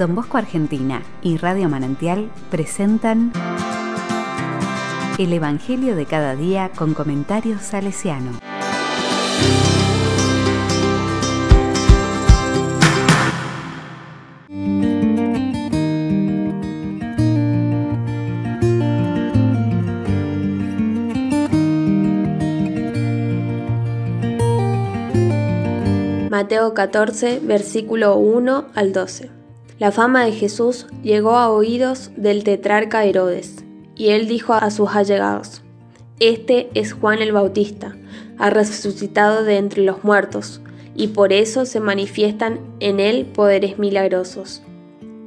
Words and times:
Don 0.00 0.14
Bosco 0.14 0.38
Argentina 0.38 1.02
y 1.20 1.36
Radio 1.36 1.68
Manantial 1.68 2.30
presentan 2.50 3.32
El 5.18 5.30
Evangelio 5.30 5.94
de 5.94 6.06
cada 6.06 6.34
día 6.36 6.70
con 6.74 6.94
comentarios 6.94 7.60
salesiano. 7.60 8.30
Mateo 26.30 26.72
14, 26.72 27.40
versículo 27.40 28.16
1 28.16 28.64
al 28.74 28.94
12. 28.94 29.39
La 29.80 29.92
fama 29.92 30.26
de 30.26 30.32
Jesús 30.32 30.86
llegó 31.02 31.38
a 31.38 31.48
oídos 31.48 32.10
del 32.14 32.44
tetrarca 32.44 33.02
Herodes, 33.06 33.64
y 33.96 34.10
él 34.10 34.28
dijo 34.28 34.52
a 34.52 34.70
sus 34.70 34.90
allegados, 34.94 35.62
Este 36.18 36.68
es 36.74 36.92
Juan 36.92 37.22
el 37.22 37.32
Bautista, 37.32 37.96
ha 38.36 38.50
resucitado 38.50 39.42
de 39.42 39.56
entre 39.56 39.82
los 39.82 40.04
muertos, 40.04 40.60
y 40.94 41.08
por 41.08 41.32
eso 41.32 41.64
se 41.64 41.80
manifiestan 41.80 42.60
en 42.80 43.00
él 43.00 43.24
poderes 43.24 43.78
milagrosos. 43.78 44.60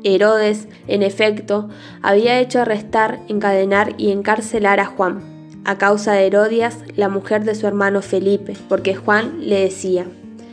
Herodes, 0.03 0.67
en 0.87 1.01
efecto, 1.01 1.69
había 2.03 2.39
hecho 2.39 2.61
arrestar, 2.61 3.21
encadenar 3.29 3.95
y 3.97 4.11
encarcelar 4.11 4.79
a 4.79 4.85
Juan, 4.85 5.63
a 5.65 5.79
causa 5.79 6.13
de 6.13 6.27
Herodias, 6.27 6.77
la 6.95 7.09
mujer 7.09 7.43
de 7.43 7.55
su 7.55 7.65
hermano 7.65 8.03
Felipe, 8.03 8.55
porque 8.69 8.93
Juan 8.93 9.49
le 9.49 9.61
decía, 9.61 10.05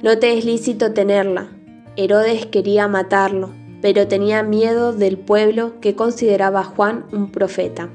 no 0.03 0.19
te 0.19 0.39
es 0.39 0.47
lícito 0.47 0.95
tenerla. 0.95 1.49
Herodes 1.97 2.47
quería 2.47 2.89
matarlo, 2.89 3.51
pero 3.81 4.07
tenía 4.09 4.43
miedo 4.43 4.93
del 4.93 5.19
pueblo 5.19 5.81
que 5.81 5.95
consideraba 5.95 6.61
a 6.61 6.65
Juan 6.65 7.05
un 7.13 7.31
profeta. 7.31 7.89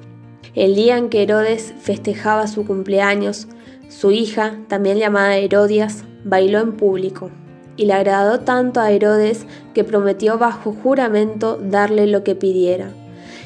El 0.53 0.75
día 0.75 0.97
en 0.97 1.09
que 1.09 1.23
Herodes 1.23 1.73
festejaba 1.79 2.47
su 2.47 2.65
cumpleaños, 2.65 3.47
su 3.89 4.11
hija, 4.11 4.57
también 4.67 4.97
llamada 4.97 5.37
Herodias, 5.37 6.03
bailó 6.23 6.59
en 6.59 6.73
público, 6.73 7.29
y 7.77 7.85
le 7.85 7.93
agradó 7.93 8.39
tanto 8.39 8.79
a 8.79 8.91
Herodes 8.91 9.45
que 9.73 9.83
prometió 9.83 10.37
bajo 10.37 10.73
juramento 10.73 11.57
darle 11.61 12.07
lo 12.07 12.23
que 12.23 12.35
pidiera. 12.35 12.89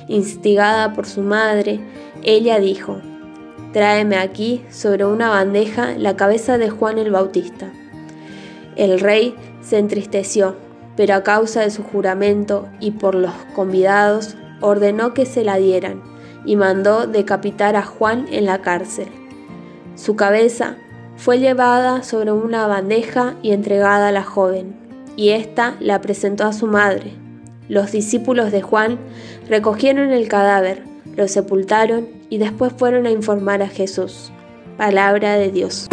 Instigada 0.08 0.94
por 0.94 1.06
su 1.08 1.22
madre, 1.22 1.80
ella 2.24 2.60
dijo, 2.60 3.00
Tráeme 3.74 4.18
aquí 4.18 4.64
sobre 4.72 5.06
una 5.06 5.30
bandeja 5.30 5.96
la 5.98 6.16
cabeza 6.16 6.58
de 6.58 6.70
Juan 6.70 6.98
el 6.98 7.12
Bautista. 7.12 7.72
El 8.76 9.00
rey 9.00 9.36
se 9.62 9.78
entristeció, 9.78 10.56
pero 11.00 11.16
a 11.16 11.24
causa 11.24 11.62
de 11.62 11.72
su 11.72 11.82
juramento 11.82 12.68
y 12.82 12.92
por 12.92 13.16
los 13.16 13.32
convidados, 13.56 14.36
ordenó 14.60 15.14
que 15.14 15.26
se 15.26 15.46
la 15.46 15.56
dieran 15.56 16.02
y 16.44 16.58
mandó 16.58 17.08
decapitar 17.08 17.78
a 17.78 17.84
Juan 17.84 18.26
en 18.34 18.46
la 18.46 18.60
cárcel. 18.60 19.08
Su 19.96 20.18
cabeza 20.18 20.76
fue 21.16 21.40
llevada 21.40 22.04
sobre 22.04 22.34
una 22.34 22.68
bandeja 22.68 23.36
y 23.42 23.54
entregada 23.54 24.10
a 24.10 24.12
la 24.12 24.24
joven, 24.24 24.76
y 25.16 25.30
ésta 25.30 25.78
la 25.80 26.02
presentó 26.02 26.44
a 26.44 26.52
su 26.52 26.68
madre. 26.68 27.14
Los 27.70 27.94
discípulos 27.94 28.52
de 28.52 28.62
Juan 28.62 29.00
recogieron 29.48 30.12
el 30.12 30.28
cadáver, 30.28 30.84
lo 31.16 31.30
sepultaron 31.30 32.10
y 32.30 32.40
después 32.40 32.74
fueron 32.74 33.06
a 33.06 33.12
informar 33.12 33.62
a 33.62 33.70
Jesús. 33.70 34.34
Palabra 34.76 35.36
de 35.36 35.50
Dios. 35.50 35.88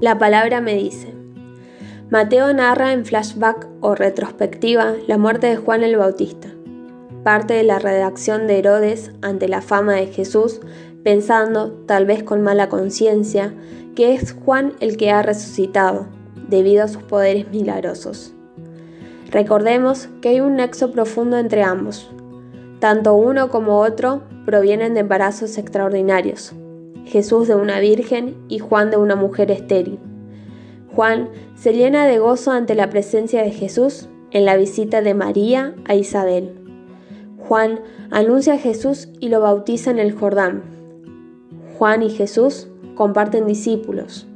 La 0.00 0.16
palabra 0.16 0.62
me 0.62 0.76
dice. 0.76 1.12
Mateo 2.08 2.50
narra 2.54 2.94
en 2.94 3.04
flashback 3.04 3.68
o 3.82 3.94
retrospectiva 3.94 4.94
la 5.06 5.18
muerte 5.18 5.48
de 5.48 5.56
Juan 5.56 5.82
el 5.82 5.98
Bautista. 5.98 6.48
Parte 7.22 7.52
de 7.52 7.64
la 7.64 7.78
redacción 7.78 8.46
de 8.46 8.58
Herodes 8.58 9.12
ante 9.20 9.46
la 9.46 9.60
fama 9.60 9.96
de 9.96 10.06
Jesús, 10.06 10.62
pensando, 11.04 11.72
tal 11.86 12.06
vez 12.06 12.22
con 12.22 12.40
mala 12.40 12.70
conciencia, 12.70 13.52
que 13.94 14.14
es 14.14 14.32
Juan 14.32 14.72
el 14.80 14.96
que 14.96 15.10
ha 15.10 15.20
resucitado, 15.20 16.06
debido 16.48 16.84
a 16.84 16.88
sus 16.88 17.02
poderes 17.02 17.50
milagrosos. 17.50 18.32
Recordemos 19.30 20.08
que 20.22 20.30
hay 20.30 20.40
un 20.40 20.56
nexo 20.56 20.92
profundo 20.92 21.36
entre 21.36 21.62
ambos. 21.62 22.10
Tanto 22.78 23.12
uno 23.16 23.50
como 23.50 23.80
otro 23.80 24.22
provienen 24.46 24.94
de 24.94 25.00
embarazos 25.00 25.58
extraordinarios, 25.58 26.54
Jesús 27.10 27.48
de 27.48 27.56
una 27.56 27.80
virgen 27.80 28.36
y 28.48 28.60
Juan 28.60 28.90
de 28.90 28.96
una 28.96 29.16
mujer 29.16 29.50
estéril. 29.50 29.98
Juan 30.94 31.28
se 31.56 31.72
llena 31.72 32.06
de 32.06 32.20
gozo 32.20 32.52
ante 32.52 32.76
la 32.76 32.88
presencia 32.88 33.42
de 33.42 33.50
Jesús 33.50 34.08
en 34.30 34.44
la 34.44 34.56
visita 34.56 35.02
de 35.02 35.14
María 35.14 35.74
a 35.86 35.96
Isabel. 35.96 36.54
Juan 37.36 37.80
anuncia 38.10 38.54
a 38.54 38.58
Jesús 38.58 39.08
y 39.18 39.28
lo 39.28 39.40
bautiza 39.40 39.90
en 39.90 39.98
el 39.98 40.12
Jordán. 40.12 40.62
Juan 41.78 42.04
y 42.04 42.10
Jesús 42.10 42.68
comparten 42.94 43.46
discípulos. 43.46 44.28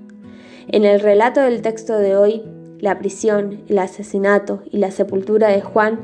En 0.67 0.85
el 0.85 0.99
relato 0.99 1.43
del 1.43 1.63
texto 1.63 1.97
de 1.97 2.17
hoy, 2.17 2.43
la 2.81 2.99
prisión, 2.99 3.63
el 3.69 3.79
asesinato 3.79 4.63
y 4.71 4.79
la 4.79 4.91
sepultura 4.91 5.49
de 5.49 5.61
Juan 5.61 6.01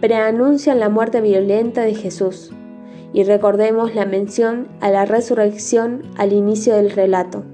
preanuncian 0.00 0.80
la 0.80 0.88
muerte 0.88 1.20
violenta 1.20 1.82
de 1.82 1.94
Jesús 1.94 2.52
y 3.12 3.24
recordemos 3.24 3.94
la 3.94 4.04
mención 4.04 4.68
a 4.80 4.90
la 4.90 5.04
resurrección 5.04 6.02
al 6.16 6.32
inicio 6.32 6.74
del 6.74 6.90
relato. 6.90 7.44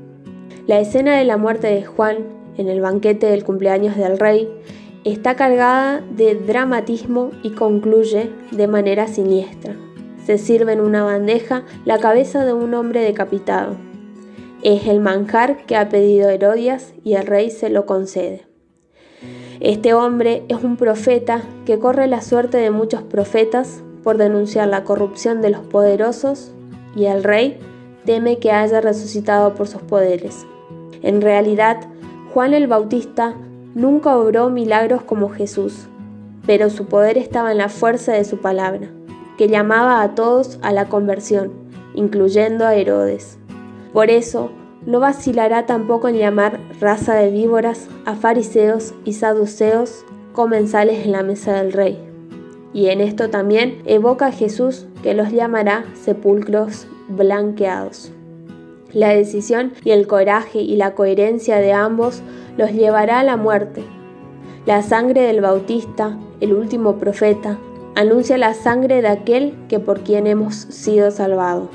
La 0.66 0.80
escena 0.80 1.16
de 1.16 1.24
la 1.24 1.36
muerte 1.36 1.68
de 1.68 1.84
Juan 1.84 2.18
en 2.56 2.68
el 2.68 2.80
banquete 2.80 3.26
del 3.26 3.44
cumpleaños 3.44 3.96
del 3.96 4.18
rey 4.18 4.48
está 5.04 5.36
cargada 5.36 6.00
de 6.00 6.34
dramatismo 6.34 7.30
y 7.42 7.50
concluye 7.50 8.30
de 8.50 8.66
manera 8.66 9.06
siniestra. 9.06 9.76
Se 10.24 10.38
sirve 10.38 10.72
en 10.72 10.80
una 10.80 11.04
bandeja 11.04 11.64
la 11.84 11.98
cabeza 11.98 12.44
de 12.44 12.54
un 12.54 12.72
hombre 12.74 13.00
decapitado. 13.00 13.76
Es 14.62 14.86
el 14.86 15.00
manjar 15.00 15.66
que 15.66 15.76
ha 15.76 15.90
pedido 15.90 16.30
Herodias 16.30 16.94
y 17.04 17.14
el 17.14 17.26
rey 17.26 17.50
se 17.50 17.68
lo 17.68 17.84
concede. 17.84 18.46
Este 19.60 19.92
hombre 19.92 20.42
es 20.48 20.64
un 20.64 20.76
profeta 20.76 21.42
que 21.66 21.78
corre 21.78 22.06
la 22.06 22.22
suerte 22.22 22.56
de 22.56 22.70
muchos 22.70 23.02
profetas 23.02 23.82
por 24.04 24.18
denunciar 24.18 24.68
la 24.68 24.84
corrupción 24.84 25.40
de 25.40 25.50
los 25.50 25.62
poderosos 25.62 26.52
y 26.94 27.06
el 27.06 27.24
rey 27.24 27.58
teme 28.04 28.38
que 28.38 28.52
haya 28.52 28.80
resucitado 28.80 29.54
por 29.54 29.66
sus 29.66 29.82
poderes. 29.82 30.46
En 31.02 31.22
realidad, 31.22 31.80
Juan 32.32 32.54
el 32.54 32.66
Bautista 32.66 33.34
nunca 33.74 34.16
obró 34.16 34.50
milagros 34.50 35.02
como 35.02 35.30
Jesús, 35.30 35.88
pero 36.46 36.70
su 36.70 36.86
poder 36.86 37.18
estaba 37.18 37.50
en 37.50 37.58
la 37.58 37.68
fuerza 37.68 38.12
de 38.12 38.24
su 38.24 38.38
palabra, 38.38 38.88
que 39.38 39.48
llamaba 39.48 40.02
a 40.02 40.14
todos 40.14 40.58
a 40.62 40.72
la 40.72 40.88
conversión, 40.88 41.52
incluyendo 41.94 42.66
a 42.66 42.74
Herodes. 42.74 43.38
Por 43.92 44.10
eso, 44.10 44.50
no 44.86 45.00
vacilará 45.00 45.64
tampoco 45.64 46.08
en 46.08 46.18
llamar 46.18 46.60
raza 46.78 47.14
de 47.14 47.30
víboras 47.30 47.88
a 48.04 48.14
fariseos 48.14 48.92
y 49.04 49.14
saduceos 49.14 50.04
comensales 50.32 51.06
en 51.06 51.12
la 51.12 51.22
mesa 51.22 51.54
del 51.54 51.72
rey. 51.72 52.03
Y 52.74 52.88
en 52.88 53.00
esto 53.00 53.30
también 53.30 53.80
evoca 53.86 54.26
a 54.26 54.32
Jesús 54.32 54.86
que 55.02 55.14
los 55.14 55.30
llamará 55.30 55.84
sepulcros 55.94 56.88
blanqueados. 57.08 58.10
La 58.92 59.10
decisión 59.10 59.72
y 59.84 59.92
el 59.92 60.06
coraje 60.06 60.60
y 60.60 60.76
la 60.76 60.94
coherencia 60.94 61.58
de 61.58 61.72
ambos 61.72 62.22
los 62.58 62.72
llevará 62.72 63.20
a 63.20 63.24
la 63.24 63.36
muerte. 63.36 63.84
La 64.66 64.82
sangre 64.82 65.22
del 65.22 65.40
Bautista, 65.40 66.18
el 66.40 66.52
último 66.52 66.96
profeta, 66.96 67.58
anuncia 67.94 68.38
la 68.38 68.54
sangre 68.54 69.02
de 69.02 69.08
aquel 69.08 69.54
que 69.68 69.78
por 69.78 70.00
quien 70.00 70.26
hemos 70.26 70.54
sido 70.54 71.10
salvados. 71.12 71.68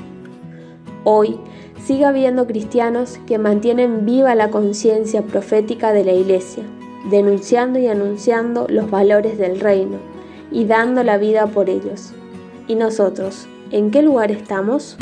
Hoy 1.04 1.38
sigue 1.82 2.04
habiendo 2.04 2.46
cristianos 2.46 3.18
que 3.26 3.38
mantienen 3.38 4.04
viva 4.04 4.34
la 4.34 4.50
conciencia 4.50 5.22
profética 5.22 5.94
de 5.94 6.04
la 6.04 6.12
Iglesia, 6.12 6.64
denunciando 7.10 7.78
y 7.78 7.86
anunciando 7.86 8.66
los 8.68 8.90
valores 8.90 9.38
del 9.38 9.60
reino 9.60 10.10
y 10.50 10.64
dando 10.64 11.02
la 11.02 11.18
vida 11.18 11.46
por 11.46 11.68
ellos. 11.68 12.12
¿Y 12.66 12.74
nosotros, 12.74 13.48
en 13.70 13.90
qué 13.90 14.02
lugar 14.02 14.30
estamos? 14.30 14.96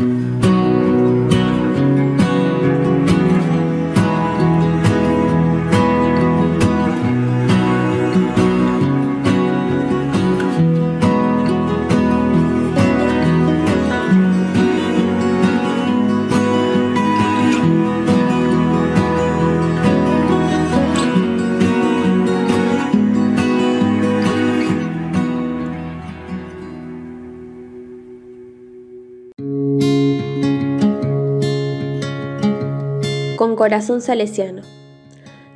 Corazón 33.58 34.00
salesiano. 34.00 34.62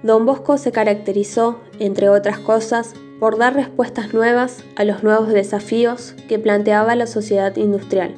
Don 0.03 0.27
Bosco 0.27 0.59
se 0.59 0.73
caracterizó, 0.73 1.61
entre 1.79 2.09
otras 2.09 2.41
cosas, 2.41 2.95
por 3.21 3.39
dar 3.39 3.55
respuestas 3.55 4.13
nuevas 4.13 4.65
a 4.75 4.83
los 4.83 5.05
nuevos 5.05 5.29
desafíos 5.29 6.17
que 6.29 6.41
planteaba 6.41 6.97
la 6.97 7.07
sociedad 7.07 7.55
industrial. 7.57 8.17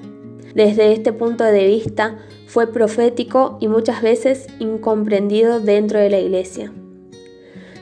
Desde 0.54 0.94
este 0.94 1.12
punto 1.12 1.44
de 1.44 1.66
vista, 1.66 2.16
fue 2.46 2.66
profético 2.72 3.58
y 3.60 3.68
muchas 3.68 4.00
veces 4.00 4.46
incomprendido 4.58 5.60
dentro 5.60 5.98
de 5.98 6.08
la 6.08 6.18
Iglesia. 6.18 6.72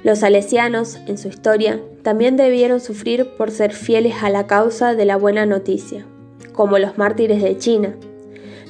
Los 0.02 0.18
salesianos, 0.18 0.96
en 1.06 1.18
su 1.18 1.28
historia, 1.28 1.80
también 2.02 2.36
debieron 2.36 2.80
sufrir 2.80 3.36
por 3.36 3.52
ser 3.52 3.72
fieles 3.72 4.24
a 4.24 4.28
la 4.30 4.48
causa 4.48 4.96
de 4.96 5.04
la 5.04 5.16
buena 5.16 5.46
noticia, 5.46 6.04
como 6.52 6.80
los 6.80 6.98
mártires 6.98 7.40
de 7.40 7.56
China, 7.58 7.94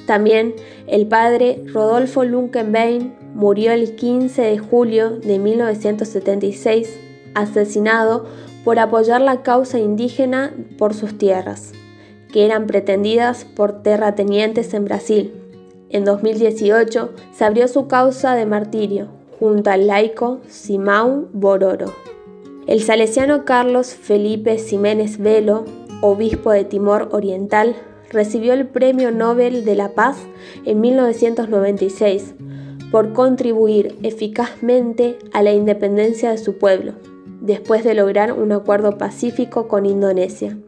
también 0.05 0.53
el 0.87 1.07
padre 1.07 1.61
Rodolfo 1.73 2.25
Lunkenbein 2.25 3.13
murió 3.33 3.71
el 3.71 3.95
15 3.95 4.41
de 4.41 4.57
julio 4.59 5.09
de 5.09 5.39
1976, 5.39 6.97
asesinado 7.33 8.25
por 8.63 8.79
apoyar 8.79 9.21
la 9.21 9.41
causa 9.41 9.79
indígena 9.79 10.53
por 10.77 10.93
sus 10.93 11.17
tierras, 11.17 11.71
que 12.31 12.45
eran 12.45 12.67
pretendidas 12.67 13.45
por 13.45 13.83
terratenientes 13.83 14.73
en 14.73 14.85
Brasil. 14.85 15.33
En 15.89 16.05
2018 16.05 17.11
se 17.33 17.45
abrió 17.45 17.67
su 17.67 17.87
causa 17.87 18.35
de 18.35 18.45
martirio 18.45 19.07
junto 19.39 19.69
al 19.69 19.87
laico 19.87 20.39
Simão 20.47 21.27
Bororo. 21.33 21.93
El 22.65 22.81
salesiano 22.81 23.43
Carlos 23.43 23.93
Felipe 23.93 24.57
Ximénez 24.57 25.17
Velo, 25.17 25.65
obispo 26.01 26.51
de 26.51 26.63
Timor 26.63 27.09
Oriental, 27.11 27.75
recibió 28.09 28.53
el 28.53 28.67
Premio 28.67 29.11
Nobel 29.11 29.65
de 29.65 29.75
la 29.75 29.89
Paz 29.89 30.17
en 30.65 30.79
1996 30.79 32.35
por 32.93 33.11
contribuir 33.11 33.97
eficazmente 34.03 35.17
a 35.33 35.41
la 35.41 35.51
independencia 35.51 36.29
de 36.29 36.37
su 36.37 36.59
pueblo, 36.59 36.93
después 37.41 37.83
de 37.83 37.95
lograr 37.95 38.33
un 38.33 38.51
acuerdo 38.51 38.99
pacífico 38.99 39.67
con 39.67 39.87
Indonesia. 39.87 40.59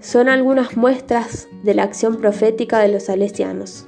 Son 0.00 0.30
algunas 0.30 0.78
muestras 0.78 1.48
de 1.62 1.74
la 1.74 1.82
acción 1.82 2.16
profética 2.16 2.78
de 2.78 2.88
los 2.88 3.02
salesianos. 3.02 3.84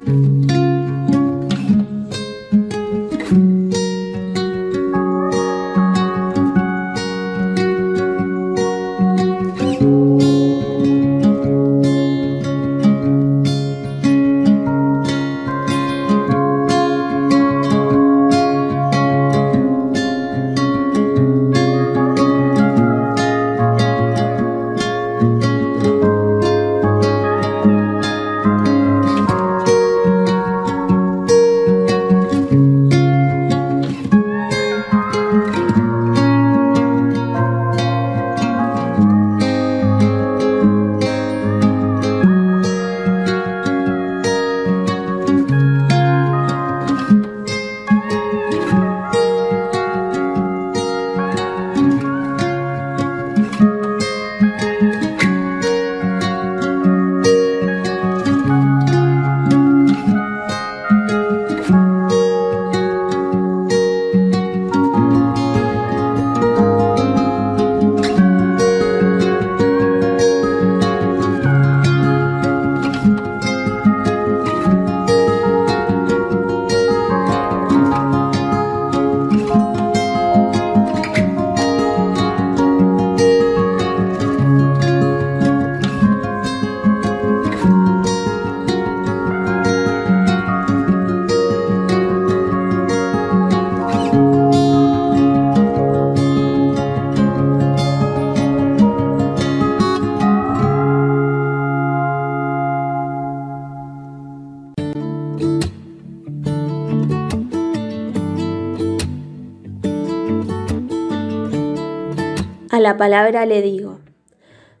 A 112.75 112.81
la 112.81 112.97
palabra 112.97 113.45
le 113.45 113.61
digo, 113.61 113.99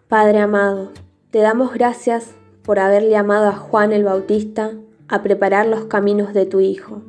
Padre 0.09 0.39
amado, 0.39 0.91
te 1.31 1.39
damos 1.39 1.73
gracias 1.73 2.35
por 2.61 2.77
haber 2.77 3.07
llamado 3.07 3.47
a 3.47 3.55
Juan 3.55 3.93
el 3.93 4.03
Bautista 4.03 4.73
a 5.07 5.23
preparar 5.23 5.65
los 5.65 5.85
caminos 5.85 6.33
de 6.33 6.45
tu 6.45 6.59
Hijo. 6.59 7.03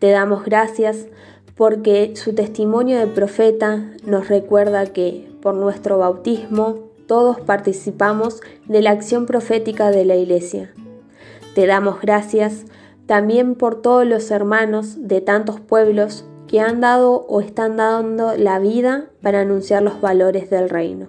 Te 0.00 0.10
damos 0.10 0.44
gracias 0.44 1.06
porque 1.54 2.16
su 2.16 2.34
testimonio 2.34 2.98
de 2.98 3.06
profeta 3.06 3.92
nos 4.04 4.26
recuerda 4.26 4.86
que, 4.86 5.30
por 5.40 5.54
nuestro 5.54 5.98
bautismo, 5.98 6.80
todos 7.06 7.38
participamos 7.38 8.40
de 8.66 8.82
la 8.82 8.90
acción 8.90 9.24
profética 9.24 9.92
de 9.92 10.04
la 10.04 10.16
Iglesia. 10.16 10.74
Te 11.54 11.64
damos 11.64 12.00
gracias 12.00 12.64
también 13.06 13.54
por 13.54 13.80
todos 13.80 14.04
los 14.04 14.32
hermanos 14.32 14.96
de 15.06 15.20
tantos 15.20 15.60
pueblos 15.60 16.24
que 16.52 16.60
han 16.60 16.82
dado 16.82 17.24
o 17.28 17.40
están 17.40 17.78
dando 17.78 18.36
la 18.36 18.58
vida 18.58 19.06
para 19.22 19.40
anunciar 19.40 19.82
los 19.82 20.02
valores 20.02 20.50
del 20.50 20.68
reino. 20.68 21.08